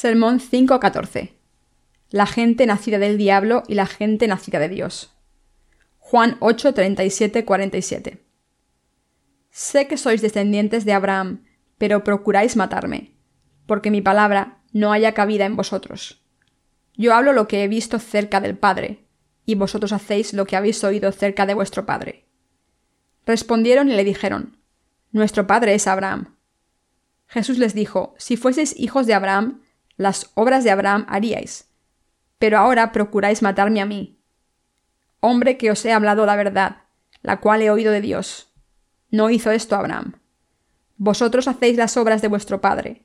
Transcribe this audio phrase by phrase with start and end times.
[0.00, 1.32] Sermón 5.14.
[2.08, 5.14] La gente nacida del diablo y la gente nacida de Dios.
[5.98, 8.24] Juan 8, 37, 47.
[9.50, 11.44] Sé que sois descendientes de Abraham,
[11.76, 13.12] pero procuráis matarme,
[13.66, 16.24] porque mi palabra no haya cabida en vosotros.
[16.96, 19.04] Yo hablo lo que he visto cerca del Padre,
[19.44, 22.24] y vosotros hacéis lo que habéis oído cerca de vuestro Padre.
[23.26, 24.56] Respondieron y le dijeron,
[25.12, 26.38] Nuestro Padre es Abraham.
[27.26, 29.60] Jesús les dijo, Si fueseis hijos de Abraham,
[30.00, 31.68] las obras de Abraham haríais.
[32.38, 34.18] Pero ahora procuráis matarme a mí.
[35.20, 36.84] Hombre que os he hablado la verdad,
[37.20, 38.50] la cual he oído de Dios.
[39.10, 40.18] No hizo esto Abraham.
[40.96, 43.04] Vosotros hacéis las obras de vuestro padre.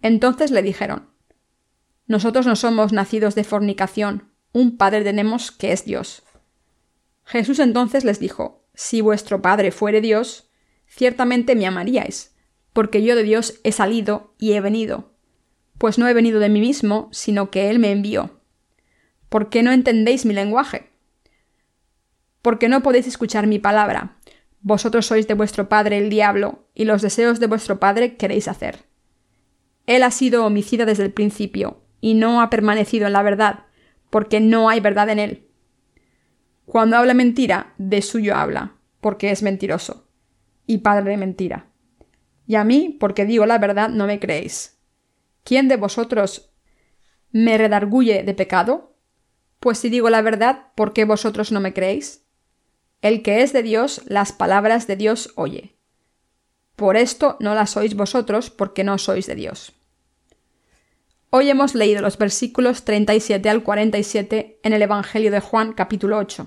[0.00, 1.10] Entonces le dijeron,
[2.06, 6.22] Nosotros no somos nacidos de fornicación, un padre tenemos que es Dios.
[7.24, 10.52] Jesús entonces les dijo, Si vuestro padre fuere Dios,
[10.86, 12.36] ciertamente me amaríais,
[12.72, 15.09] porque yo de Dios he salido y he venido
[15.80, 18.38] pues no he venido de mí mismo, sino que Él me envió.
[19.30, 20.90] ¿Por qué no entendéis mi lenguaje?
[22.42, 24.18] Porque no podéis escuchar mi palabra.
[24.60, 28.80] Vosotros sois de vuestro padre el diablo, y los deseos de vuestro padre queréis hacer.
[29.86, 33.60] Él ha sido homicida desde el principio, y no ha permanecido en la verdad,
[34.10, 35.48] porque no hay verdad en él.
[36.66, 40.06] Cuando habla mentira, de suyo habla, porque es mentiroso,
[40.66, 41.70] y padre de mentira.
[42.46, 44.76] Y a mí, porque digo la verdad, no me creéis.
[45.50, 46.52] ¿Quién de vosotros
[47.32, 48.94] me redarguye de pecado?
[49.58, 52.24] Pues si digo la verdad, ¿por qué vosotros no me creéis?
[53.02, 55.74] El que es de Dios, las palabras de Dios oye.
[56.76, 59.72] Por esto no las oís vosotros, porque no sois de Dios.
[61.30, 66.46] Hoy hemos leído los versículos 37 al 47 en el Evangelio de Juan capítulo 8.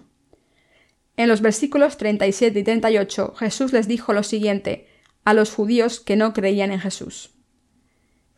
[1.17, 4.87] En los versículos 37 y 38 Jesús les dijo lo siguiente
[5.25, 7.33] a los judíos que no creían en Jesús.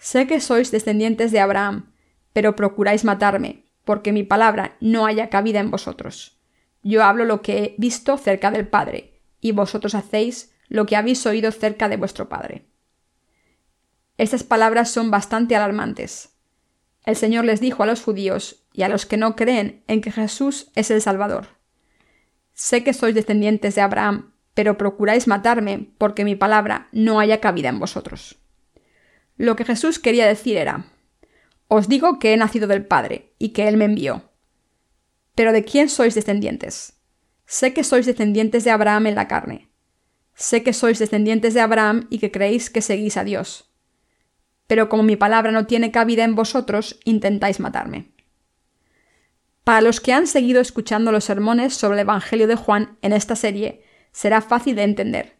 [0.06, 1.92] Sé que sois descendientes de Abraham,
[2.32, 6.38] pero procuráis matarme, porque mi palabra no haya cabida en vosotros.
[6.84, 11.26] Yo hablo lo que he visto cerca del Padre, y vosotros hacéis lo que habéis
[11.26, 12.68] oído cerca de vuestro Padre.
[14.20, 16.38] Estas palabras son bastante alarmantes.
[17.04, 20.12] El Señor les dijo a los judíos y a los que no creen en que
[20.12, 21.48] Jesús es el Salvador.
[22.54, 27.70] Sé que sois descendientes de Abraham, pero procuráis matarme porque mi palabra no haya cabida
[27.70, 28.45] en vosotros.
[29.38, 30.86] Lo que Jesús quería decir era,
[31.68, 34.32] Os digo que he nacido del Padre, y que Él me envió.
[35.36, 36.94] Pero ¿de quién sois descendientes?
[37.46, 39.70] Sé que sois descendientes de Abraham en la carne.
[40.34, 43.72] Sé que sois descendientes de Abraham y que creéis que seguís a Dios.
[44.68, 48.12] Pero como mi palabra no tiene cabida en vosotros, intentáis matarme.
[49.64, 53.36] Para los que han seguido escuchando los sermones sobre el Evangelio de Juan en esta
[53.36, 55.38] serie, será fácil de entender.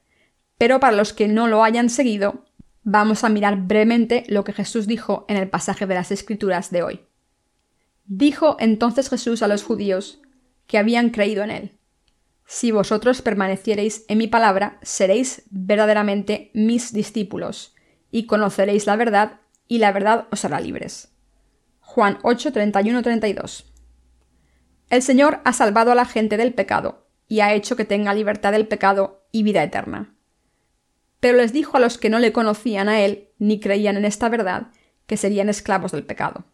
[0.58, 2.45] Pero para los que no lo hayan seguido,
[2.86, 6.84] vamos a mirar brevemente lo que Jesús dijo en el pasaje de las Escrituras de
[6.84, 7.02] hoy.
[8.06, 10.22] Dijo entonces Jesús a los judíos
[10.68, 11.80] que habían creído en él.
[12.46, 17.74] Si vosotros permaneciereis en mi palabra, seréis verdaderamente mis discípulos,
[18.12, 21.12] y conoceréis la verdad, y la verdad os hará libres.
[21.80, 23.74] Juan 8, 31, 32.
[24.92, 28.52] El Señor ha salvado a la gente del pecado, y ha hecho que tenga libertad
[28.52, 30.15] del pecado y vida eterna
[31.20, 34.30] pero les dijo a los que no le conocían a él ni creían en esta
[34.30, 34.68] verdad
[35.06, 36.46] que serían esclavos del pecado.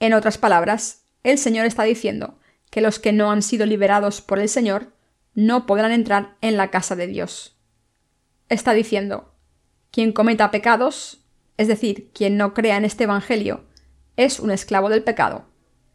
[0.00, 2.38] En otras palabras, el Señor está diciendo
[2.70, 4.92] que los que no han sido liberados por el Señor
[5.34, 7.56] no podrán entrar en la casa de Dios.
[8.48, 9.34] Está diciendo,
[9.90, 11.24] quien cometa pecados,
[11.56, 13.64] es decir, quien no crea en este Evangelio,
[14.16, 15.46] es un esclavo del pecado,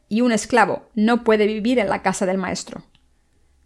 [0.10, 2.84] y un esclavo no puede vivir en la casa del Maestro.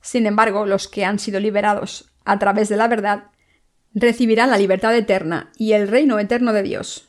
[0.01, 3.25] Sin embargo, los que han sido liberados a través de la verdad
[3.93, 7.07] recibirán la libertad eterna y el reino eterno de Dios.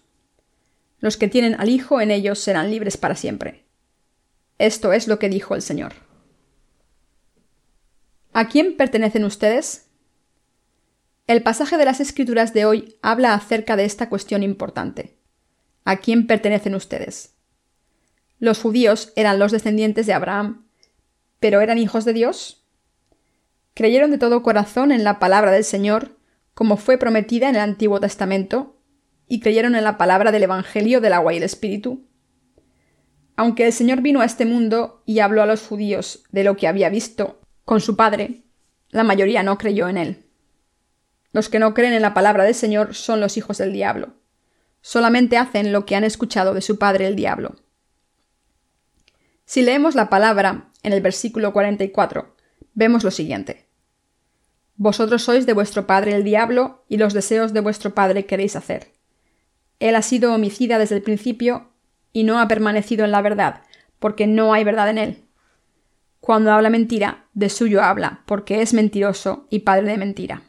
[1.00, 3.64] Los que tienen al Hijo en ellos serán libres para siempre.
[4.58, 5.92] Esto es lo que dijo el Señor.
[8.32, 9.88] ¿A quién pertenecen ustedes?
[11.26, 15.19] El pasaje de las Escrituras de hoy habla acerca de esta cuestión importante.
[15.84, 17.34] ¿A quién pertenecen ustedes?
[18.40, 20.66] Los judíos eran los descendientes de Abraham,
[21.40, 22.64] pero ¿eran hijos de Dios?
[23.74, 26.18] ¿Creyeron de todo corazón en la palabra del Señor
[26.58, 28.75] como fue prometida en el Antiguo Testamento,
[29.28, 32.08] y creyeron en la palabra del Evangelio del agua y el Espíritu.
[33.37, 36.66] Aunque el Señor vino a este mundo y habló a los judíos de lo que
[36.66, 38.43] había visto con su Padre,
[38.88, 40.26] la mayoría no creyó en él.
[41.31, 44.14] Los que no creen en la palabra del Señor son los hijos del diablo.
[44.81, 47.55] Solamente hacen lo que han escuchado de su padre el diablo.
[49.44, 52.34] Si leemos la palabra en el versículo 44,
[52.75, 53.68] vemos lo siguiente.
[54.78, 58.92] Vosotros sois de vuestro padre el diablo, y los deseos de vuestro padre queréis hacer.
[59.80, 61.72] Él ha sido homicida desde el principio
[62.12, 63.62] y no ha permanecido en la verdad,
[63.98, 65.25] porque no hay verdad en él.
[66.20, 70.44] Cuando habla mentira, de suyo habla, porque es mentiroso y padre de mentira.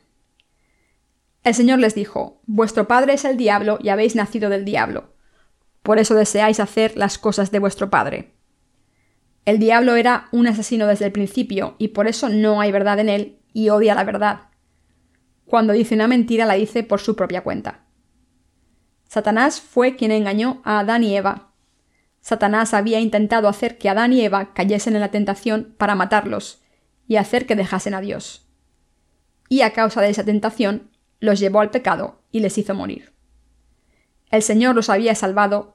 [1.43, 5.15] El Señor les dijo, Vuestro padre es el diablo y habéis nacido del diablo.
[5.81, 8.33] Por eso deseáis hacer las cosas de vuestro padre.
[9.45, 13.09] El diablo era un asesino desde el principio y por eso no hay verdad en
[13.09, 14.49] él y odia la verdad.
[15.45, 17.85] Cuando dice una mentira la dice por su propia cuenta.
[19.07, 21.51] Satanás fue quien engañó a Adán y Eva.
[22.21, 26.61] Satanás había intentado hacer que Adán y Eva cayesen en la tentación para matarlos
[27.07, 28.47] y hacer que dejasen a Dios.
[29.47, 33.13] Y a causa de esa tentación los llevó al pecado y les hizo morir.
[34.29, 35.73] El Señor los había salvado,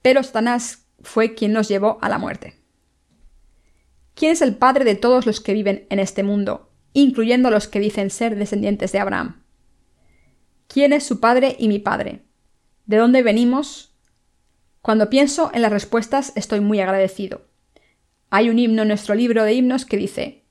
[0.00, 2.60] pero Satanás fue quien los llevó a la muerte.
[4.14, 7.80] ¿Quién es el padre de todos los que viven en este mundo, incluyendo los que
[7.80, 9.42] dicen ser descendientes de Abraham?
[10.66, 12.22] ¿Quién es su padre y mi padre?
[12.86, 13.94] ¿De dónde venimos?
[14.82, 17.42] Cuando pienso en las respuestas estoy muy agradecido.
[18.30, 20.44] Hay un himno en nuestro libro de himnos que dice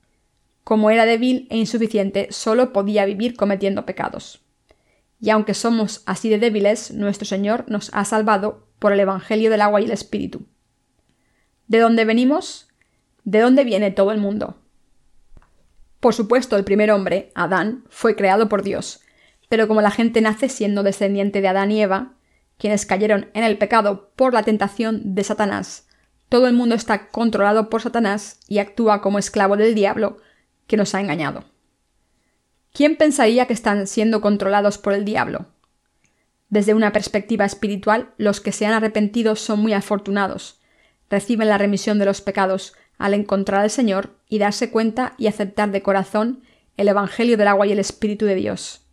[0.63, 4.41] Como era débil e insuficiente, solo podía vivir cometiendo pecados.
[5.21, 9.61] Y aunque somos así de débiles, nuestro Señor nos ha salvado por el Evangelio del
[9.61, 10.45] agua y el Espíritu.
[11.67, 12.67] ¿De dónde venimos?
[13.23, 14.57] ¿De dónde viene todo el mundo?
[15.99, 19.01] Por supuesto, el primer hombre, Adán, fue creado por Dios,
[19.49, 22.13] pero como la gente nace siendo descendiente de Adán y Eva,
[22.57, 25.87] quienes cayeron en el pecado por la tentación de Satanás,
[26.29, 30.17] todo el mundo está controlado por Satanás y actúa como esclavo del diablo
[30.67, 31.43] que nos ha engañado.
[32.71, 35.47] ¿Quién pensaría que están siendo controlados por el diablo?
[36.49, 40.59] Desde una perspectiva espiritual, los que se han arrepentido son muy afortunados.
[41.09, 45.71] Reciben la remisión de los pecados, al encontrar al Señor y darse cuenta y aceptar
[45.71, 46.43] de corazón
[46.77, 48.85] el Evangelio del agua y el Espíritu de Dios.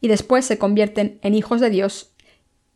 [0.00, 2.16] Y después se convierten en hijos de Dios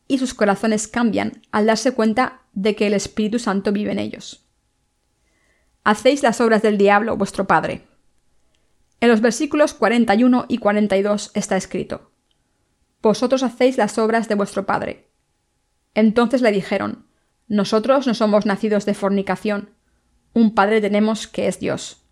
[0.07, 4.47] y sus corazones cambian al darse cuenta de que el Espíritu Santo vive en ellos.
[5.83, 7.83] Hacéis las obras del diablo, vuestro padre.
[9.01, 12.11] En los versículos 41 y 42 está escrito,
[13.03, 15.09] Vosotros hacéis las obras de vuestro padre.
[15.95, 17.07] Entonces le dijeron,
[17.49, 19.74] Nosotros no somos nacidos de fornicación,
[20.35, 22.03] un Padre tenemos que es Dios.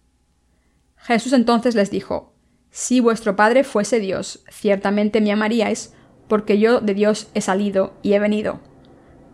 [0.97, 2.33] Jesús entonces les dijo,
[2.71, 5.93] Si vuestro Padre fuese Dios, ciertamente me amaríais,
[6.29, 8.61] porque yo de Dios he salido y he venido,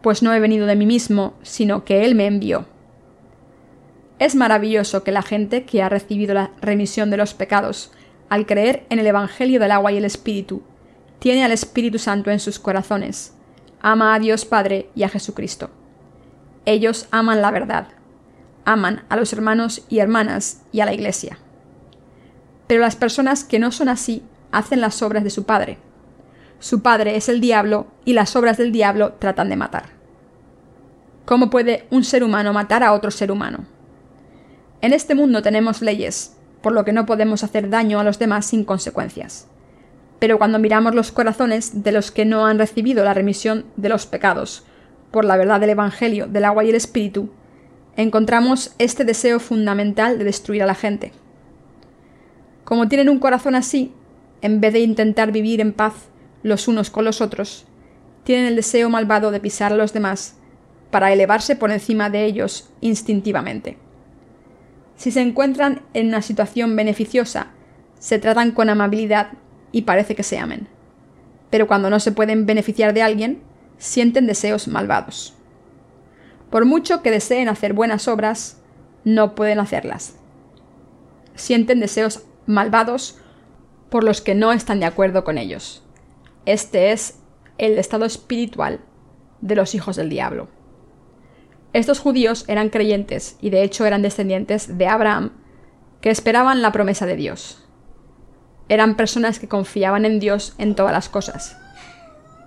[0.00, 2.64] pues no he venido de mí mismo, sino que Él me envió.
[4.18, 7.92] Es maravilloso que la gente que ha recibido la remisión de los pecados,
[8.30, 10.62] al creer en el Evangelio del agua y el Espíritu,
[11.18, 13.34] tiene al Espíritu Santo en sus corazones,
[13.82, 15.70] ama a Dios Padre y a Jesucristo.
[16.64, 17.97] Ellos aman la verdad
[18.68, 21.38] aman a los hermanos y hermanas y a la Iglesia.
[22.66, 24.22] Pero las personas que no son así
[24.52, 25.78] hacen las obras de su padre.
[26.58, 29.84] Su padre es el diablo y las obras del diablo tratan de matar.
[31.24, 33.64] ¿Cómo puede un ser humano matar a otro ser humano?
[34.82, 38.44] En este mundo tenemos leyes, por lo que no podemos hacer daño a los demás
[38.44, 39.48] sin consecuencias.
[40.18, 44.04] Pero cuando miramos los corazones de los que no han recibido la remisión de los
[44.04, 44.64] pecados,
[45.10, 47.30] por la verdad del Evangelio, del agua y el Espíritu,
[47.98, 51.10] encontramos este deseo fundamental de destruir a la gente.
[52.62, 53.92] Como tienen un corazón así,
[54.40, 55.94] en vez de intentar vivir en paz
[56.44, 57.66] los unos con los otros,
[58.22, 60.36] tienen el deseo malvado de pisar a los demás
[60.92, 63.76] para elevarse por encima de ellos instintivamente.
[64.94, 67.48] Si se encuentran en una situación beneficiosa,
[67.98, 69.32] se tratan con amabilidad
[69.72, 70.68] y parece que se amen.
[71.50, 73.40] Pero cuando no se pueden beneficiar de alguien,
[73.76, 75.37] sienten deseos malvados.
[76.50, 78.62] Por mucho que deseen hacer buenas obras,
[79.04, 80.16] no pueden hacerlas.
[81.34, 83.18] Sienten deseos malvados
[83.90, 85.82] por los que no están de acuerdo con ellos.
[86.46, 87.18] Este es
[87.58, 88.80] el estado espiritual
[89.40, 90.48] de los hijos del diablo.
[91.74, 95.32] Estos judíos eran creyentes y de hecho eran descendientes de Abraham,
[96.00, 97.64] que esperaban la promesa de Dios.
[98.70, 101.58] Eran personas que confiaban en Dios en todas las cosas,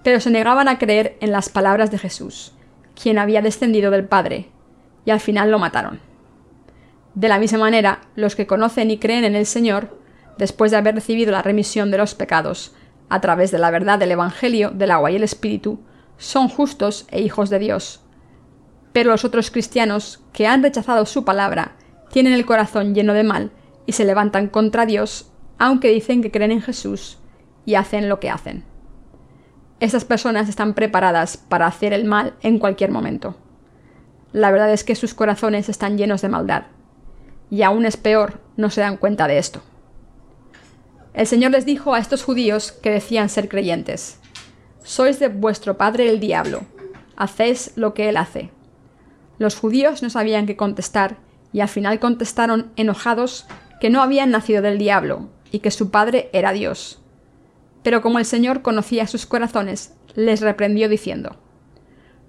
[0.03, 2.53] pero se negaban a creer en las palabras de Jesús
[3.01, 4.49] quien había descendido del Padre,
[5.05, 5.99] y al final lo mataron.
[7.15, 9.97] De la misma manera, los que conocen y creen en el Señor,
[10.37, 12.73] después de haber recibido la remisión de los pecados,
[13.09, 15.79] a través de la verdad del Evangelio, del agua y el Espíritu,
[16.17, 18.01] son justos e hijos de Dios.
[18.93, 21.75] Pero los otros cristianos, que han rechazado su palabra,
[22.11, 23.51] tienen el corazón lleno de mal
[23.85, 27.17] y se levantan contra Dios, aunque dicen que creen en Jesús
[27.65, 28.70] y hacen lo que hacen.
[29.81, 33.35] Esas personas están preparadas para hacer el mal en cualquier momento.
[34.31, 36.65] La verdad es que sus corazones están llenos de maldad.
[37.49, 39.63] Y aún es peor, no se dan cuenta de esto.
[41.15, 44.19] El Señor les dijo a estos judíos que decían ser creyentes,
[44.83, 46.61] Sois de vuestro padre el diablo,
[47.17, 48.51] hacéis lo que él hace.
[49.39, 51.17] Los judíos no sabían qué contestar
[51.53, 53.47] y al final contestaron enojados
[53.79, 57.00] que no habían nacido del diablo y que su padre era Dios.
[57.83, 61.37] Pero como el Señor conocía sus corazones, les reprendió diciendo,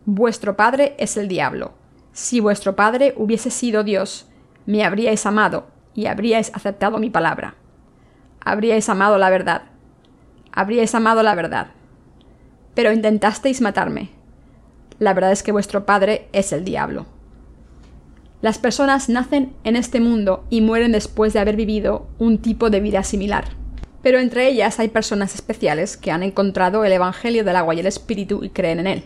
[0.04, 1.74] Vuestro padre es el diablo.
[2.12, 4.26] Si vuestro padre hubiese sido Dios,
[4.66, 7.54] me habríais amado y habríais aceptado mi palabra.
[8.40, 9.62] Habríais amado la verdad.
[10.52, 11.68] Habríais amado la verdad.
[12.74, 14.10] Pero intentasteis matarme.
[14.98, 17.06] La verdad es que vuestro padre es el diablo.
[18.40, 22.80] Las personas nacen en este mundo y mueren después de haber vivido un tipo de
[22.80, 23.61] vida similar.
[24.02, 27.86] Pero entre ellas hay personas especiales que han encontrado el Evangelio del agua y el
[27.86, 29.04] Espíritu y creen en él.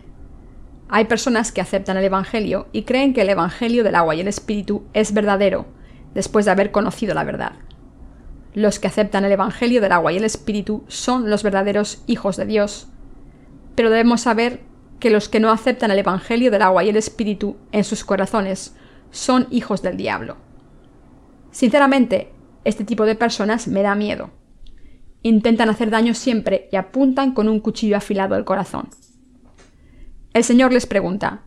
[0.88, 4.28] Hay personas que aceptan el Evangelio y creen que el Evangelio del agua y el
[4.28, 5.66] Espíritu es verdadero,
[6.14, 7.52] después de haber conocido la verdad.
[8.54, 12.46] Los que aceptan el Evangelio del agua y el Espíritu son los verdaderos hijos de
[12.46, 12.88] Dios,
[13.74, 14.60] pero debemos saber
[14.98, 18.74] que los que no aceptan el Evangelio del agua y el Espíritu en sus corazones
[19.10, 20.36] son hijos del diablo.
[21.50, 22.32] Sinceramente,
[22.64, 24.30] este tipo de personas me da miedo.
[25.26, 28.90] Intentan hacer daño siempre y apuntan con un cuchillo afilado al corazón.
[30.32, 31.42] El Señor les pregunta,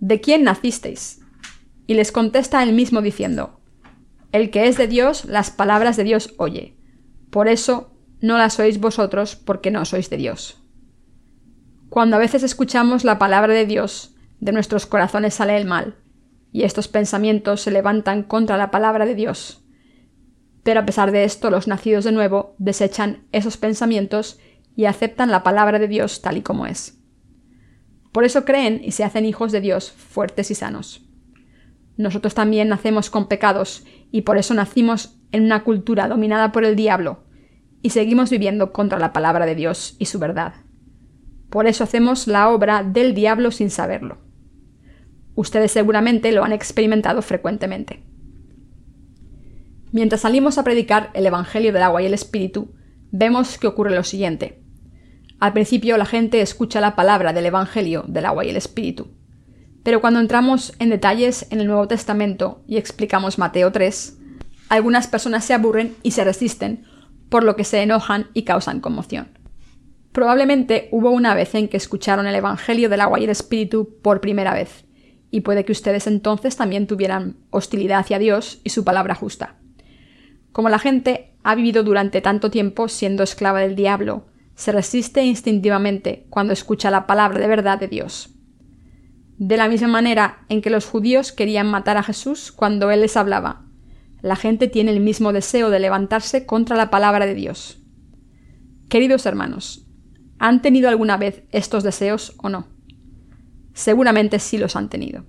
[0.00, 1.22] ¿De quién nacisteis?
[1.86, 3.58] Y les contesta él mismo diciendo,
[4.32, 6.76] El que es de Dios, las palabras de Dios oye.
[7.30, 10.62] Por eso no las oís vosotros porque no sois de Dios.
[11.88, 15.96] Cuando a veces escuchamos la palabra de Dios, de nuestros corazones sale el mal,
[16.52, 19.65] y estos pensamientos se levantan contra la palabra de Dios.
[20.66, 24.40] Pero a pesar de esto, los nacidos de nuevo desechan esos pensamientos
[24.74, 26.98] y aceptan la palabra de Dios tal y como es.
[28.10, 31.06] Por eso creen y se hacen hijos de Dios fuertes y sanos.
[31.96, 36.74] Nosotros también nacemos con pecados y por eso nacimos en una cultura dominada por el
[36.74, 37.22] diablo
[37.80, 40.54] y seguimos viviendo contra la palabra de Dios y su verdad.
[41.48, 44.18] Por eso hacemos la obra del diablo sin saberlo.
[45.36, 48.02] Ustedes seguramente lo han experimentado frecuentemente.
[49.96, 52.74] Mientras salimos a predicar el Evangelio del agua y el Espíritu,
[53.12, 54.60] vemos que ocurre lo siguiente.
[55.40, 59.08] Al principio la gente escucha la palabra del Evangelio del agua y el Espíritu.
[59.82, 64.18] Pero cuando entramos en detalles en el Nuevo Testamento y explicamos Mateo 3,
[64.68, 66.84] algunas personas se aburren y se resisten,
[67.30, 69.38] por lo que se enojan y causan conmoción.
[70.12, 74.20] Probablemente hubo una vez en que escucharon el Evangelio del agua y el Espíritu por
[74.20, 74.84] primera vez,
[75.30, 79.56] y puede que ustedes entonces también tuvieran hostilidad hacia Dios y su palabra justa.
[80.56, 86.24] Como la gente ha vivido durante tanto tiempo siendo esclava del diablo, se resiste instintivamente
[86.30, 88.30] cuando escucha la palabra de verdad de Dios.
[89.36, 93.18] De la misma manera en que los judíos querían matar a Jesús cuando Él les
[93.18, 93.66] hablaba,
[94.22, 97.82] la gente tiene el mismo deseo de levantarse contra la palabra de Dios.
[98.88, 99.86] Queridos hermanos,
[100.38, 102.66] ¿han tenido alguna vez estos deseos o no?
[103.74, 105.26] Seguramente sí los han tenido.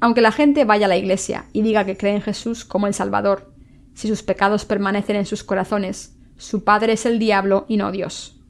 [0.00, 2.94] Aunque la gente vaya a la iglesia y diga que cree en Jesús como el
[2.94, 3.53] Salvador
[3.94, 8.40] si sus pecados permanecen en sus corazones, su padre es el diablo y no Dios.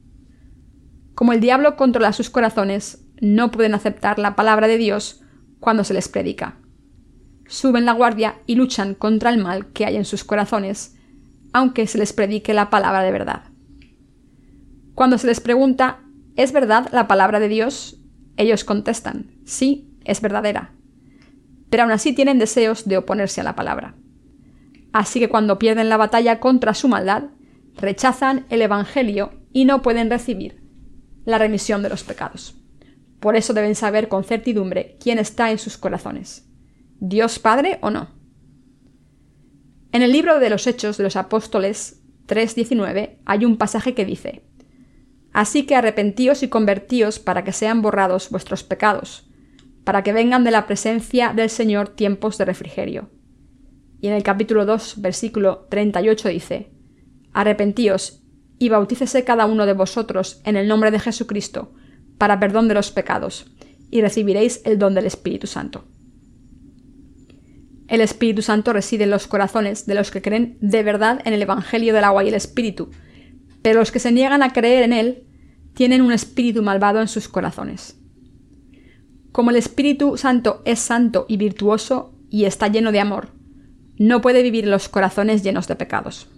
[1.15, 5.23] Como el diablo controla sus corazones, no pueden aceptar la palabra de Dios
[5.61, 6.57] cuando se les predica.
[7.47, 10.97] Suben la guardia y luchan contra el mal que hay en sus corazones,
[11.53, 13.45] aunque se les predique la palabra de verdad.
[14.95, 16.01] Cuando se les pregunta,
[16.37, 18.01] ¿es verdad la palabra de Dios?
[18.37, 20.73] Ellos contestan, sí, es verdadera.
[21.71, 23.95] Pero aún así tienen deseos de oponerse a la palabra.
[24.95, 27.25] Así que cuando pierden la batalla contra su maldad,
[27.75, 30.63] rechazan el Evangelio y no pueden recibir
[31.25, 32.55] la remisión de los pecados.
[33.19, 36.49] Por eso deben saber con certidumbre quién está en sus corazones.
[37.01, 38.07] ¿Dios Padre o no?
[39.91, 44.45] En el libro de los Hechos de los Apóstoles 3.19 hay un pasaje que dice,
[45.33, 49.29] Así que arrepentíos y convertíos para que sean borrados vuestros pecados,
[49.83, 53.11] para que vengan de la presencia del Señor tiempos de refrigerio
[54.05, 56.71] y en el capítulo 2, versículo 38 dice,
[57.33, 58.23] Arrepentíos
[58.59, 61.73] y bautícese cada uno de vosotros en el nombre de Jesucristo,
[62.19, 63.47] para perdón de los pecados,
[63.91, 65.87] y recibiréis el don del Espíritu Santo.
[67.89, 71.41] El Espíritu Santo reside en los corazones de los que creen de verdad en el
[71.41, 72.91] Evangelio del agua y el Espíritu,
[73.63, 75.27] pero los que se niegan a creer en él
[75.73, 77.99] tienen un espíritu malvado en sus corazones.
[79.33, 83.33] Como el Espíritu Santo es santo y virtuoso y está lleno de amor,
[83.99, 86.29] no puede vivir los corazones llenos de pecados.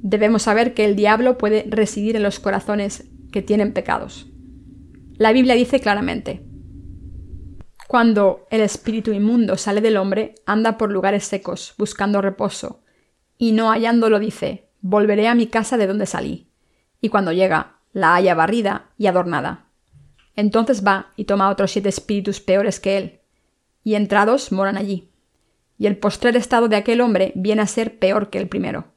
[0.00, 4.26] Debemos saber que el diablo puede residir en los corazones que tienen pecados.
[5.16, 6.44] La Biblia dice claramente,
[7.88, 12.82] cuando el espíritu inmundo sale del hombre, anda por lugares secos, buscando reposo,
[13.38, 16.44] y no hallándolo dice, volveré a mi casa de donde salí.
[17.00, 19.66] y cuando llega, la halla barrida y adornada.
[20.34, 23.20] Entonces va y toma otros siete espíritus peores que él,
[23.84, 25.07] y entrados moran allí.
[25.78, 28.92] Y el postrer estado de aquel hombre viene a ser peor que el primero.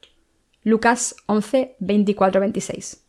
[0.62, 3.04] Lucas 11, 24, 26.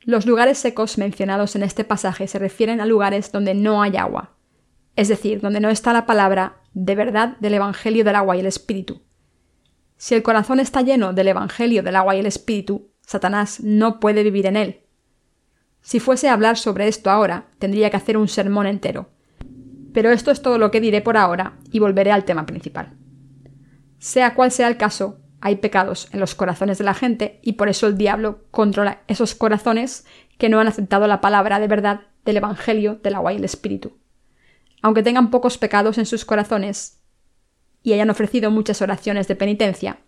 [0.00, 4.34] Los lugares secos mencionados en este pasaje se refieren a lugares donde no hay agua,
[4.96, 8.46] es decir, donde no está la palabra de verdad del Evangelio del agua y el
[8.46, 9.02] Espíritu.
[9.96, 14.22] Si el corazón está lleno del Evangelio del agua y el Espíritu, Satanás no puede
[14.22, 14.80] vivir en él.
[15.80, 19.10] Si fuese a hablar sobre esto ahora, tendría que hacer un sermón entero.
[19.94, 22.94] Pero esto es todo lo que diré por ahora y volveré al tema principal.
[23.98, 27.68] Sea cual sea el caso, hay pecados en los corazones de la gente y por
[27.68, 30.04] eso el diablo controla esos corazones
[30.36, 33.96] que no han aceptado la palabra de verdad del Evangelio del agua y el Espíritu.
[34.82, 37.00] Aunque tengan pocos pecados en sus corazones
[37.82, 40.00] y hayan ofrecido muchas oraciones de penitencia,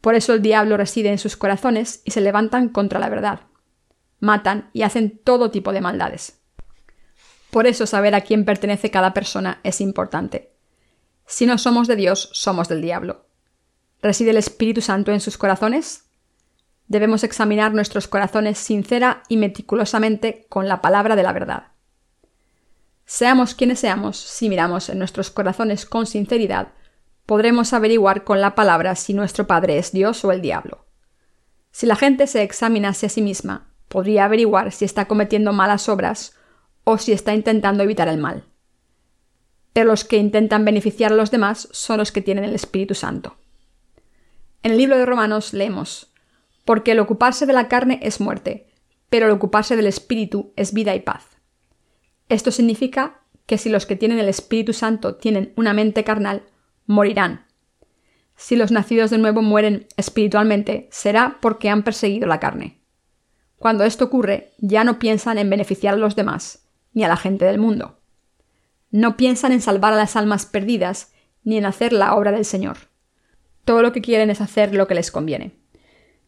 [0.00, 3.40] por eso el diablo reside en sus corazones y se levantan contra la verdad.
[4.20, 6.39] Matan y hacen todo tipo de maldades.
[7.50, 10.52] Por eso saber a quién pertenece cada persona es importante.
[11.26, 13.26] Si no somos de Dios, somos del diablo.
[14.02, 16.04] ¿Reside el Espíritu Santo en sus corazones?
[16.86, 21.68] Debemos examinar nuestros corazones sincera y meticulosamente con la palabra de la verdad.
[23.04, 26.68] Seamos quienes seamos, si miramos en nuestros corazones con sinceridad,
[27.26, 30.86] podremos averiguar con la palabra si nuestro Padre es Dios o el diablo.
[31.70, 36.36] Si la gente se examinase a sí misma, podría averiguar si está cometiendo malas obras
[36.84, 38.44] o si está intentando evitar el mal.
[39.72, 43.36] Pero los que intentan beneficiar a los demás son los que tienen el Espíritu Santo.
[44.62, 46.12] En el libro de Romanos leemos,
[46.64, 48.66] porque el ocuparse de la carne es muerte,
[49.08, 51.24] pero el ocuparse del Espíritu es vida y paz.
[52.28, 56.44] Esto significa que si los que tienen el Espíritu Santo tienen una mente carnal,
[56.86, 57.46] morirán.
[58.36, 62.80] Si los nacidos de nuevo mueren espiritualmente, será porque han perseguido la carne.
[63.58, 66.59] Cuando esto ocurre, ya no piensan en beneficiar a los demás,
[66.92, 68.00] ni a la gente del mundo.
[68.90, 71.12] No piensan en salvar a las almas perdidas,
[71.44, 72.90] ni en hacer la obra del Señor
[73.70, 75.52] todo lo que quieren es hacer lo que les conviene.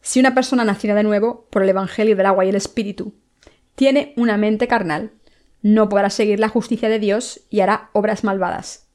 [0.01, 3.15] Si una persona nacida de nuevo por el Evangelio del agua y el Espíritu
[3.75, 5.11] tiene una mente carnal,
[5.61, 8.87] no podrá seguir la justicia de Dios y hará obras malvadas.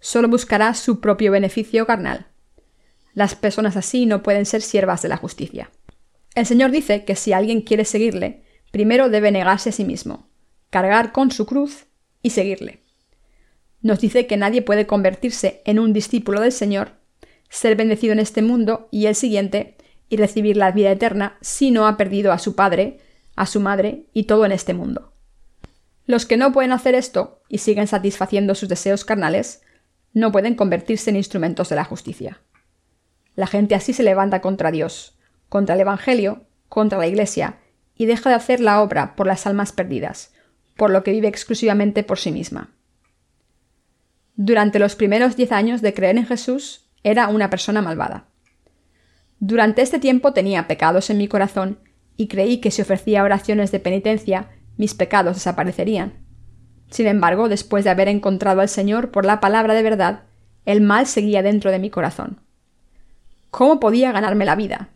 [0.00, 2.26] Solo buscará su propio beneficio carnal.
[3.14, 5.70] Las personas así no pueden ser siervas de la justicia.
[6.34, 10.28] El Señor dice que si alguien quiere seguirle, primero debe negarse a sí mismo,
[10.74, 11.86] cargar con su cruz
[12.20, 12.80] y seguirle.
[13.80, 16.94] Nos dice que nadie puede convertirse en un discípulo del Señor
[17.48, 19.76] ser bendecido en este mundo y el siguiente,
[20.08, 22.98] y recibir la vida eterna si no ha perdido a su padre,
[23.36, 25.12] a su madre y todo en este mundo.
[26.06, 29.62] Los que no pueden hacer esto y siguen satisfaciendo sus deseos carnales,
[30.12, 32.40] no pueden convertirse en instrumentos de la justicia.
[33.36, 35.16] La gente así se levanta contra Dios,
[35.48, 37.60] contra el Evangelio, contra la Iglesia,
[37.94, 40.33] y deja de hacer la obra por las almas perdidas,
[40.76, 42.70] por lo que vive exclusivamente por sí misma.
[44.36, 48.26] Durante los primeros diez años de creer en Jesús, era una persona malvada.
[49.38, 51.78] Durante este tiempo tenía pecados en mi corazón
[52.16, 56.24] y creí que si ofrecía oraciones de penitencia, mis pecados desaparecerían.
[56.90, 60.22] Sin embargo, después de haber encontrado al Señor por la palabra de verdad,
[60.64, 62.40] el mal seguía dentro de mi corazón.
[63.50, 64.88] ¿Cómo podía ganarme la vida?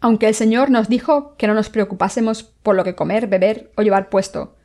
[0.00, 3.82] Aunque el Señor nos dijo que no nos preocupásemos por lo que comer, beber o
[3.82, 4.56] llevar puesto,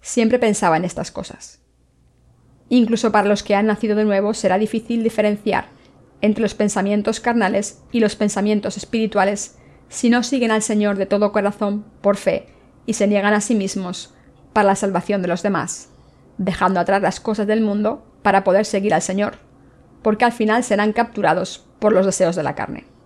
[0.00, 1.60] siempre pensaba en estas cosas.
[2.70, 5.66] Incluso para los que han nacido de nuevo será difícil diferenciar
[6.20, 11.32] entre los pensamientos carnales y los pensamientos espirituales si no siguen al Señor de todo
[11.32, 12.46] corazón por fe
[12.86, 14.14] y se niegan a sí mismos
[14.52, 15.90] para la salvación de los demás,
[16.38, 19.38] dejando atrás las cosas del mundo para poder seguir al Señor,
[20.02, 22.97] porque al final serán capturados por los deseos de la carne.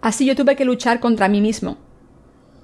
[0.00, 1.76] Así yo tuve que luchar contra mí mismo.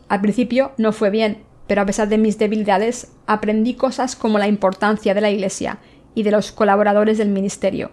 [0.09, 4.49] Al principio no fue bien, pero a pesar de mis debilidades, aprendí cosas como la
[4.49, 5.79] importancia de la Iglesia
[6.15, 7.91] y de los colaboradores del ministerio.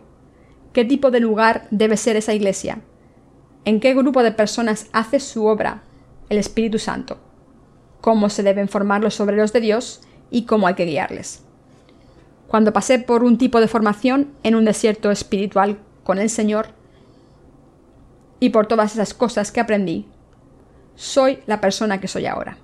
[0.74, 2.82] ¿Qué tipo de lugar debe ser esa Iglesia?
[3.66, 5.84] ¿En qué grupo de personas hace su obra
[6.30, 7.18] el Espíritu Santo?
[8.00, 11.44] ¿Cómo se deben formar los obreros de Dios y cómo hay que guiarles?
[12.48, 16.70] Cuando pasé por un tipo de formación en un desierto espiritual con el Señor
[18.42, 20.08] y por todas esas cosas que aprendí,
[20.96, 22.58] soy la persona que soy ahora.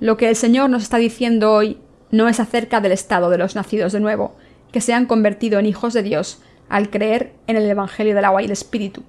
[0.00, 1.78] Lo que el Señor nos está diciendo hoy
[2.10, 4.36] no es acerca del estado de los nacidos de nuevo,
[4.72, 8.42] que se han convertido en hijos de Dios al creer en el Evangelio del agua
[8.42, 9.04] y el Espíritu.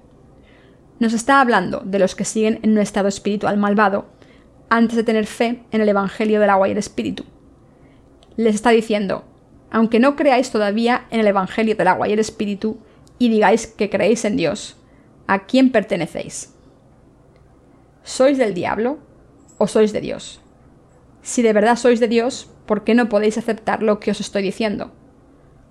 [1.00, 4.06] Nos está hablando de los que siguen en un estado espiritual malvado
[4.70, 7.24] antes de tener fe en el Evangelio del agua y el Espíritu.
[8.36, 9.24] Les está diciendo,
[9.72, 12.78] aunque no creáis todavía en el Evangelio del agua y el Espíritu,
[13.18, 14.76] y digáis que creéis en Dios,
[15.26, 16.54] ¿a quién pertenecéis?
[18.02, 18.98] ¿Sois del diablo
[19.58, 20.40] o sois de Dios?
[21.22, 24.42] Si de verdad sois de Dios, ¿por qué no podéis aceptar lo que os estoy
[24.42, 24.92] diciendo?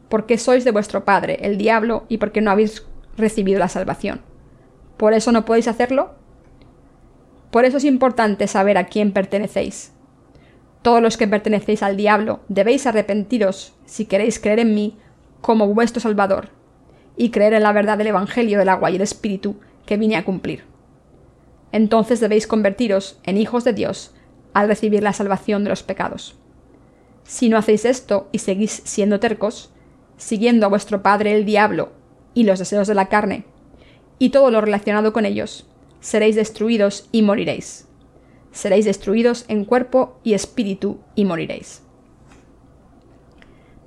[0.10, 2.86] ¿Por qué sois de vuestro padre, el diablo, y por qué no habéis
[3.18, 4.22] recibido la salvación?
[4.98, 6.16] ¿Por eso no podéis hacerlo?
[7.50, 9.92] Por eso es importante saber a quién pertenecéis.
[10.82, 14.98] Todos los que pertenecéis al diablo debéis arrepentiros si queréis creer en mí
[15.42, 16.61] como vuestro Salvador
[17.22, 20.26] y creer en la verdad del Evangelio del agua y el Espíritu que vine a
[20.26, 20.64] cumplir.
[21.72, 24.16] Entonces debéis convertiros en hijos de Dios
[24.56, 26.36] al recibir la salvación de los pecados.
[27.24, 29.72] Si no hacéis esto y seguís siendo tercos,
[30.18, 31.92] siguiendo a vuestro padre el diablo
[32.34, 33.46] y los deseos de la carne,
[34.18, 35.68] y todo lo relacionado con ellos,
[36.00, 37.88] seréis destruidos y moriréis.
[38.52, 41.84] Seréis destruidos en cuerpo y espíritu y moriréis.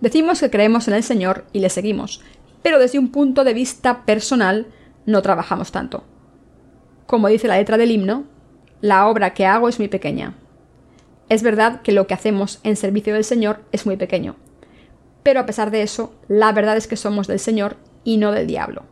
[0.00, 2.20] Decimos que creemos en el Señor y le seguimos,
[2.64, 4.68] pero desde un punto de vista personal
[5.04, 6.02] no trabajamos tanto.
[7.04, 8.24] Como dice la letra del himno,
[8.80, 10.32] la obra que hago es muy pequeña.
[11.28, 14.36] Es verdad que lo que hacemos en servicio del Señor es muy pequeño,
[15.22, 18.46] pero a pesar de eso, la verdad es que somos del Señor y no del
[18.46, 18.84] diablo.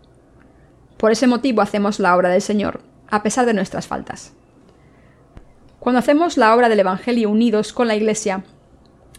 [0.98, 4.34] Por ese motivo hacemos la obra del Señor, a pesar de nuestras faltas.
[5.80, 8.44] Cuando hacemos la obra del Evangelio unidos con la Iglesia,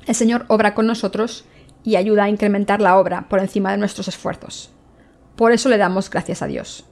[0.05, 1.45] el Señor obra con nosotros
[1.83, 4.71] y ayuda a incrementar la obra por encima de nuestros esfuerzos.
[5.35, 6.85] Por eso le damos gracias a Dios.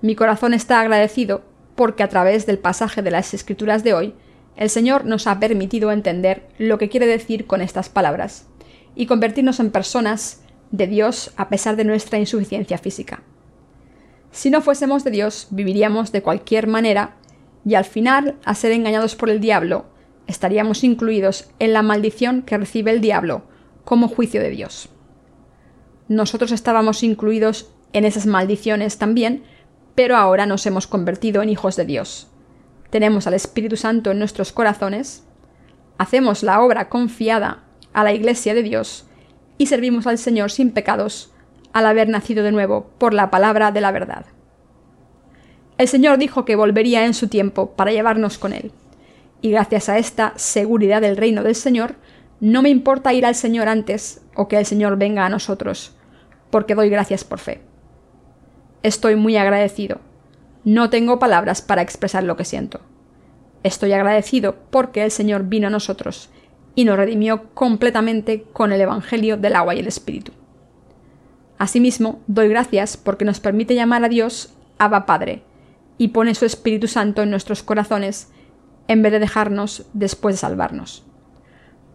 [0.00, 1.42] Mi corazón está agradecido
[1.74, 4.14] porque a través del pasaje de las Escrituras de hoy,
[4.56, 8.46] el Señor nos ha permitido entender lo que quiere decir con estas palabras
[8.94, 13.22] y convertirnos en personas de Dios a pesar de nuestra insuficiencia física.
[14.30, 17.16] Si no fuésemos de Dios, viviríamos de cualquier manera
[17.64, 19.86] y al final, a ser engañados por el diablo,
[20.26, 23.44] estaríamos incluidos en la maldición que recibe el diablo
[23.84, 24.88] como juicio de Dios.
[26.08, 29.44] Nosotros estábamos incluidos en esas maldiciones también,
[29.94, 32.28] pero ahora nos hemos convertido en hijos de Dios.
[32.90, 35.24] Tenemos al Espíritu Santo en nuestros corazones,
[35.98, 39.06] hacemos la obra confiada a la Iglesia de Dios
[39.58, 41.32] y servimos al Señor sin pecados
[41.72, 44.26] al haber nacido de nuevo por la palabra de la verdad.
[45.76, 48.70] El Señor dijo que volvería en su tiempo para llevarnos con Él.
[49.42, 51.96] Y gracias a esta seguridad del reino del Señor,
[52.44, 55.96] no me importa ir al Señor antes o que el Señor venga a nosotros,
[56.50, 57.62] porque doy gracias por fe.
[58.82, 60.02] Estoy muy agradecido.
[60.62, 62.82] No tengo palabras para expresar lo que siento.
[63.62, 66.28] Estoy agradecido porque el Señor vino a nosotros
[66.74, 70.32] y nos redimió completamente con el Evangelio del agua y el Espíritu.
[71.56, 75.44] Asimismo, doy gracias porque nos permite llamar a Dios Abba Padre
[75.96, 78.28] y pone su Espíritu Santo en nuestros corazones
[78.86, 81.06] en vez de dejarnos después de salvarnos.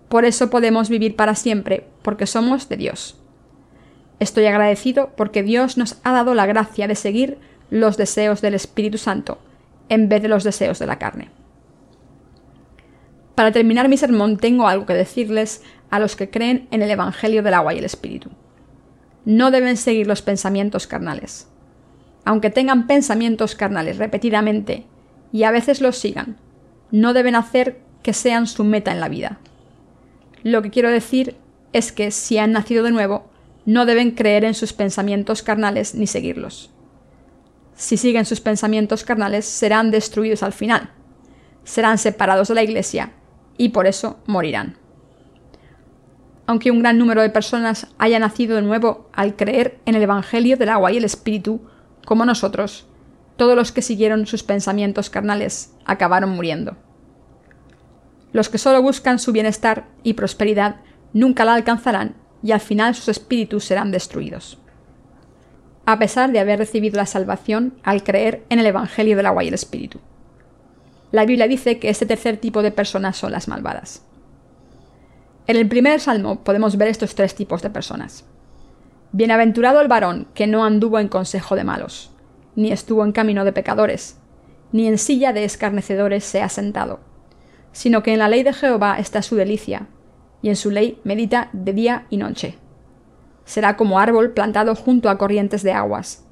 [0.09, 3.17] Por eso podemos vivir para siempre, porque somos de Dios.
[4.19, 7.37] Estoy agradecido porque Dios nos ha dado la gracia de seguir
[7.69, 9.37] los deseos del Espíritu Santo
[9.87, 11.29] en vez de los deseos de la carne.
[13.35, 17.41] Para terminar mi sermón tengo algo que decirles a los que creen en el Evangelio
[17.41, 18.29] del agua y el Espíritu
[19.25, 21.47] no deben seguir los pensamientos carnales.
[22.25, 24.85] Aunque tengan pensamientos carnales repetidamente
[25.31, 26.37] y a veces los sigan,
[26.91, 29.39] no deben hacer que sean su meta en la vida.
[30.43, 31.35] Lo que quiero decir
[31.73, 33.29] es que si han nacido de nuevo,
[33.65, 36.71] no deben creer en sus pensamientos carnales ni seguirlos.
[37.75, 40.91] Si siguen sus pensamientos carnales, serán destruidos al final,
[41.63, 43.13] serán separados de la Iglesia
[43.57, 44.77] y por eso morirán
[46.49, 50.57] aunque un gran número de personas haya nacido de nuevo al creer en el Evangelio
[50.57, 51.61] del agua y el Espíritu,
[52.07, 52.87] como nosotros,
[53.37, 56.75] todos los que siguieron sus pensamientos carnales acabaron muriendo.
[58.31, 60.77] Los que solo buscan su bienestar y prosperidad
[61.13, 64.59] nunca la alcanzarán y al final sus espíritus serán destruidos.
[65.85, 69.47] A pesar de haber recibido la salvación al creer en el Evangelio del agua y
[69.47, 69.99] el Espíritu.
[71.11, 74.05] La Biblia dice que este tercer tipo de personas son las malvadas.
[75.47, 78.23] En el primer salmo podemos ver estos tres tipos de personas.
[79.11, 82.11] Bienaventurado el varón que no anduvo en consejo de malos,
[82.55, 84.19] ni estuvo en camino de pecadores,
[84.71, 86.99] ni en silla de escarnecedores se ha sentado,
[87.71, 89.87] sino que en la ley de Jehová está su delicia,
[90.41, 92.57] y en su ley medita de día y noche.
[93.45, 96.25] Será como árbol plantado junto a corrientes de aguas,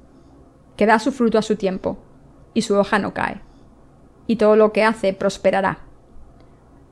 [0.76, 1.98] que da su fruto a su tiempo,
[2.54, 3.40] y su hoja no cae,
[4.26, 5.80] y todo lo que hace prosperará.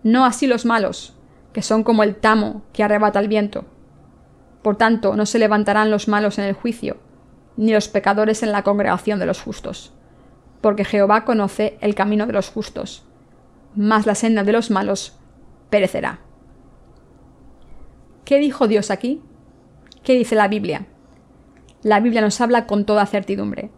[0.02, 1.14] No así los malos,
[1.52, 3.64] que son como el tamo que arrebata el viento.
[4.62, 6.98] Por tanto, no se levantarán los malos en el juicio,
[7.56, 9.94] ni los pecadores en la congregación de los justos,
[10.60, 13.05] porque Jehová conoce el camino de los justos,
[13.76, 15.16] mas la senda de los malos
[15.70, 16.20] perecerá.
[18.24, 19.22] ¿Qué dijo Dios aquí?
[20.02, 20.86] ¿Qué dice la Biblia?
[21.82, 23.70] La Biblia nos habla con toda certidumbre.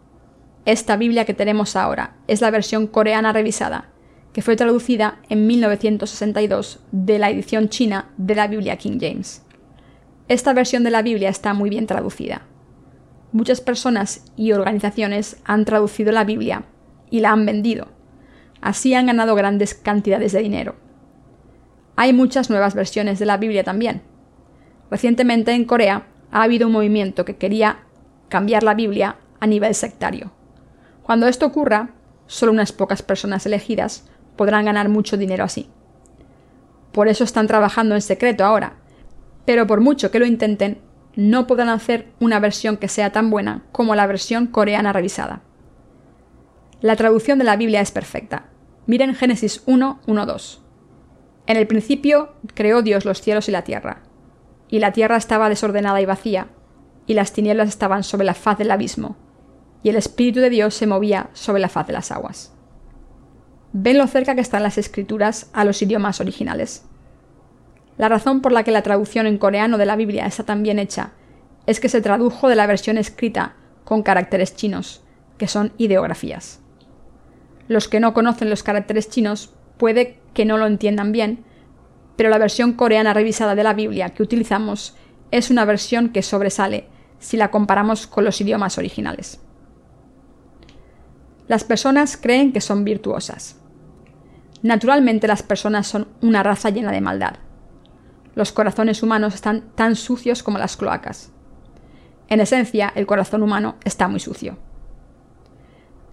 [0.65, 3.89] Esta Biblia que tenemos ahora es la versión coreana revisada,
[4.33, 9.43] que fue traducida en 1962 de la edición china de la Biblia King James.
[10.27, 12.43] Esta versión de la Biblia está muy bien traducida.
[13.31, 16.63] Muchas personas y organizaciones han traducido la Biblia
[17.09, 17.87] y la han vendido.
[18.61, 20.75] Así han ganado grandes cantidades de dinero.
[21.95, 24.01] Hay muchas nuevas versiones de la Biblia también.
[24.89, 27.79] Recientemente en Corea ha habido un movimiento que quería
[28.29, 30.31] cambiar la Biblia a nivel sectario.
[31.03, 31.89] Cuando esto ocurra,
[32.27, 35.69] solo unas pocas personas elegidas podrán ganar mucho dinero así.
[36.91, 38.73] Por eso están trabajando en secreto ahora,
[39.45, 40.79] pero por mucho que lo intenten,
[41.15, 45.41] no podrán hacer una versión que sea tan buena como la versión coreana revisada.
[46.81, 48.45] La traducción de la Biblia es perfecta.
[48.85, 50.61] Miren Génesis 1, 1, 2.
[51.47, 54.03] En el principio creó Dios los cielos y la tierra,
[54.69, 56.47] y la tierra estaba desordenada y vacía,
[57.05, 59.17] y las tinieblas estaban sobre la faz del abismo,
[59.83, 62.53] y el Espíritu de Dios se movía sobre la faz de las aguas.
[63.73, 66.85] Ven lo cerca que están las escrituras a los idiomas originales.
[67.97, 70.79] La razón por la que la traducción en coreano de la Biblia está tan bien
[70.79, 71.11] hecha
[71.65, 75.03] es que se tradujo de la versión escrita con caracteres chinos,
[75.37, 76.61] que son ideografías.
[77.69, 81.45] Los que no conocen los caracteres chinos puede que no lo entiendan bien,
[82.17, 84.97] pero la versión coreana revisada de la Biblia que utilizamos
[85.31, 86.87] es una versión que sobresale
[87.19, 89.39] si la comparamos con los idiomas originales.
[91.47, 93.55] Las personas creen que son virtuosas.
[94.61, 97.35] Naturalmente las personas son una raza llena de maldad
[98.39, 101.29] los corazones humanos están tan sucios como las cloacas.
[102.29, 104.57] En esencia, el corazón humano está muy sucio.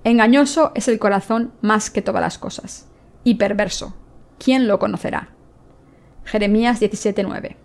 [0.06, 2.86] Engañoso es el corazón más que todas las cosas,
[3.24, 3.96] y perverso.
[4.38, 5.30] ¿Quién lo conocerá?
[6.22, 7.56] Jeremías 17:9.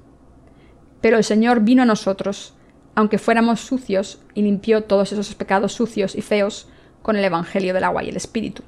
[1.01, 2.55] Pero el Señor vino a nosotros,
[2.95, 6.67] aunque fuéramos sucios, y limpió todos esos pecados sucios y feos
[7.03, 8.63] con el Evangelio del agua y el Espíritu.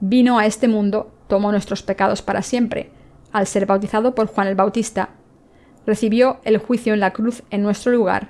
[0.00, 2.90] Vino a este mundo, tomó nuestros pecados para siempre,
[3.32, 5.14] al ser bautizado por Juan el Bautista,
[5.86, 8.28] recibió el juicio en la cruz en nuestro lugar,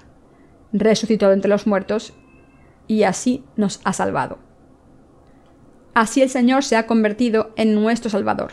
[0.72, 2.14] resucitó entre los muertos
[2.86, 4.51] y así nos ha salvado.
[5.94, 8.52] Así el Señor se ha convertido en nuestro Salvador.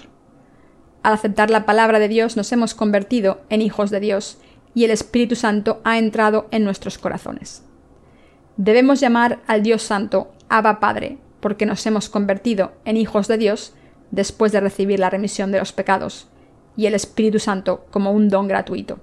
[1.03, 4.39] Al aceptar la palabra de Dios nos hemos convertido en hijos de Dios
[4.73, 7.63] y el Espíritu Santo ha entrado en nuestros corazones.
[8.57, 13.73] Debemos llamar al Dios Santo Abba Padre, porque nos hemos convertido en hijos de Dios
[14.11, 16.27] después de recibir la remisión de los pecados
[16.75, 18.99] y el Espíritu Santo como un don gratuito.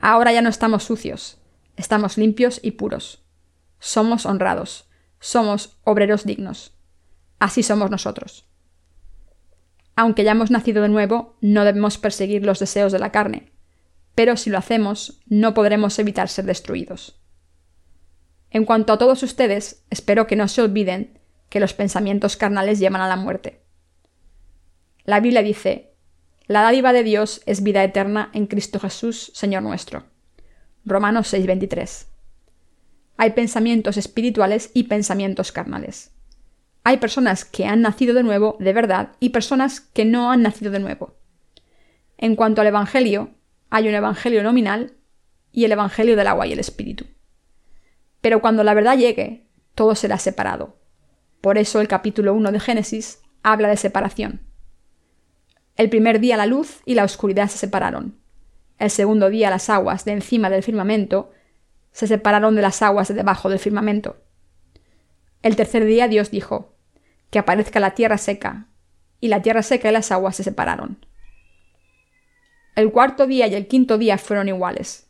[0.00, 1.38] Ahora ya no estamos sucios,
[1.76, 3.24] estamos limpios y puros.
[3.80, 6.79] Somos honrados, somos obreros dignos.
[7.40, 8.46] Así somos nosotros.
[9.96, 13.50] Aunque ya hemos nacido de nuevo, no debemos perseguir los deseos de la carne,
[14.14, 17.20] pero si lo hacemos, no podremos evitar ser destruidos.
[18.50, 23.00] En cuanto a todos ustedes, espero que no se olviden que los pensamientos carnales llevan
[23.00, 23.62] a la muerte.
[25.04, 25.94] La Biblia dice,
[26.46, 30.04] la dádiva de Dios es vida eterna en Cristo Jesús, Señor nuestro.
[30.84, 32.06] Romanos 6:23.
[33.16, 36.12] Hay pensamientos espirituales y pensamientos carnales.
[36.82, 40.70] Hay personas que han nacido de nuevo de verdad y personas que no han nacido
[40.70, 41.16] de nuevo.
[42.16, 43.30] En cuanto al Evangelio,
[43.70, 44.94] hay un Evangelio nominal
[45.52, 47.06] y el Evangelio del agua y el Espíritu.
[48.20, 50.78] Pero cuando la verdad llegue, todo será separado.
[51.40, 54.42] Por eso el capítulo 1 de Génesis habla de separación.
[55.76, 58.18] El primer día la luz y la oscuridad se separaron.
[58.78, 61.30] El segundo día las aguas de encima del firmamento
[61.92, 64.16] se separaron de las aguas de debajo del firmamento.
[65.42, 66.74] El tercer día Dios dijo,
[67.30, 68.66] que aparezca la tierra seca,
[69.20, 71.06] y la tierra seca y las aguas se separaron.
[72.74, 75.08] El cuarto día y el quinto día fueron iguales.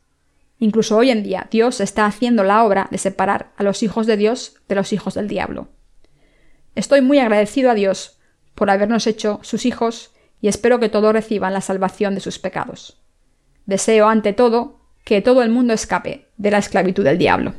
[0.58, 4.16] Incluso hoy en día Dios está haciendo la obra de separar a los hijos de
[4.16, 5.68] Dios de los hijos del diablo.
[6.74, 8.18] Estoy muy agradecido a Dios
[8.54, 13.00] por habernos hecho sus hijos y espero que todos reciban la salvación de sus pecados.
[13.66, 17.54] Deseo, ante todo, que todo el mundo escape de la esclavitud del diablo.